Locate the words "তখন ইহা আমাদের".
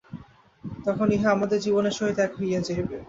0.83-1.59